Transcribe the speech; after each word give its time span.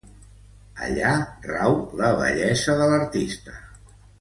Allà 0.87 1.11
rau 1.49 1.77
la 2.01 2.11
bellesa 2.23 2.79
de 2.83 2.89
l'artista. 2.95 3.59